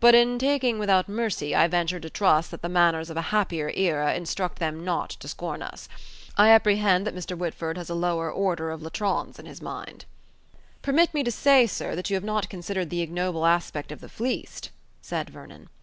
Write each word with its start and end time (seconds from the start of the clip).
But 0.00 0.14
in 0.14 0.38
taking 0.38 0.78
without 0.78 1.06
mercy, 1.06 1.54
I 1.54 1.68
venture 1.68 2.00
to 2.00 2.08
trust 2.08 2.50
that 2.50 2.62
the 2.62 2.68
manners 2.70 3.10
of 3.10 3.18
a 3.18 3.28
happier 3.28 3.70
era 3.76 4.14
instruct 4.14 4.58
them 4.58 4.82
not 4.86 5.10
to 5.10 5.28
scorn 5.28 5.60
us. 5.62 5.86
I 6.38 6.48
apprehend 6.48 7.06
that 7.06 7.14
Mr. 7.14 7.36
Whitford 7.36 7.76
has 7.76 7.90
a 7.90 7.94
lower 7.94 8.32
order 8.32 8.70
of 8.70 8.80
latrons 8.80 9.38
in 9.38 9.44
his 9.44 9.60
mind." 9.60 10.06
"Permit 10.80 11.12
me 11.12 11.22
to 11.24 11.30
say, 11.30 11.66
sir, 11.66 11.94
that 11.94 12.08
you 12.08 12.14
have 12.16 12.24
not 12.24 12.48
considered 12.48 12.88
the 12.88 13.02
ignoble 13.02 13.44
aspect 13.44 13.92
of 13.92 14.00
the 14.00 14.08
fleeced," 14.08 14.70
said 15.02 15.28
Vernon. 15.28 15.68